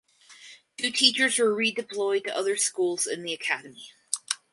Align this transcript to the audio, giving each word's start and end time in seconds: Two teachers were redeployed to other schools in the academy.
Two 0.77 0.89
teachers 0.89 1.37
were 1.37 1.55
redeployed 1.55 2.23
to 2.23 2.35
other 2.35 2.57
schools 2.57 3.05
in 3.05 3.21
the 3.21 3.33
academy. 3.33 3.91